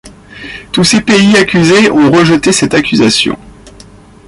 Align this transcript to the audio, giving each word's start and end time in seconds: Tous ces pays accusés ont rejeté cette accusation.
Tous 0.71 0.83
ces 0.83 1.01
pays 1.01 1.37
accusés 1.37 1.91
ont 1.91 2.09
rejeté 2.11 2.51
cette 2.51 2.73
accusation. 2.73 3.37